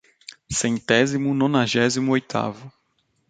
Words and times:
Centésimo 0.49 1.31
nonagésimo 1.35 2.09
oitavo 2.17 2.65